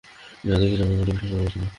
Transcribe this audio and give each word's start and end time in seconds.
যা 0.43 0.55
দেখেছি 0.61 0.81
আমরা 0.83 0.95
মোটেও 0.95 1.15
বিশ্বাস 1.15 1.29
করার 1.31 1.45
মতো 1.45 1.59
না! 1.59 1.67